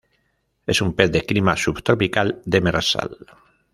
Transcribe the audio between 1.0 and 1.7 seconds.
pez de clima